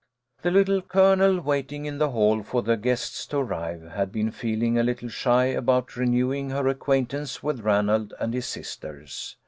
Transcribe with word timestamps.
The 0.41 0.49
Little 0.49 0.81
Colonel, 0.81 1.39
waiting 1.41 1.85
in 1.85 1.99
the 1.99 2.09
hall 2.09 2.41
for 2.41 2.63
the 2.63 2.75
guests 2.75 3.27
to 3.27 3.37
arrive, 3.37 3.91
had 3.91 4.11
been 4.11 4.31
feeling 4.31 4.75
a 4.75 4.81
little 4.81 5.09
shy 5.09 5.45
about 5.45 5.95
renewing 5.95 6.49
her 6.49 6.67
acquaintance 6.67 7.43
with 7.43 7.59
Ranald 7.59 8.11
and 8.19 8.33
his 8.33 8.47
sisters. 8.47 9.37